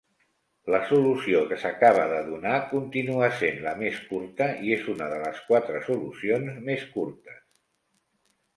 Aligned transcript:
La 0.75 0.77
solució 0.91 1.41
que 1.51 1.59
s'acaba 1.63 2.05
de 2.13 2.21
donar 2.29 2.55
continua 2.71 3.29
sent 3.43 3.61
la 3.67 3.75
més 3.83 4.01
curta 4.09 4.49
i 4.71 4.75
és 4.79 4.89
una 4.97 5.11
de 5.15 5.21
les 5.27 5.45
quatre 5.53 5.85
solucions 5.91 6.61
més 6.73 6.91
curtes. 6.99 7.41